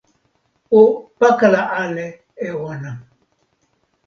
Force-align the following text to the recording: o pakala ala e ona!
o 0.79 0.81
pakala 1.19 1.61
ala 1.81 2.05
e 2.47 2.49
ona! 2.71 2.91